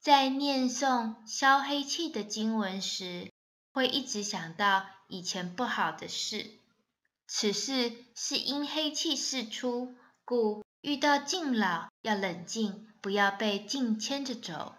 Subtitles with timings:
[0.00, 3.30] 在念诵消黑气的经文时，
[3.74, 6.58] 会一直想到以前不好的事。
[7.26, 9.94] 此事是因黑气释出，
[10.24, 14.74] 故遇到静老要冷静，不要被静牵着走。